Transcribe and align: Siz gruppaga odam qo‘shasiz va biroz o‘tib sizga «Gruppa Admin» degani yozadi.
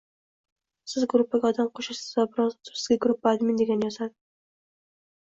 Siz 0.93 1.03
gruppaga 1.13 1.49
odam 1.53 1.67
qo‘shasiz 1.79 2.07
va 2.19 2.25
biroz 2.31 2.55
o‘tib 2.55 2.79
sizga 2.85 2.97
«Gruppa 3.03 3.33
Admin» 3.35 3.59
degani 3.61 3.87
yozadi. 3.91 4.13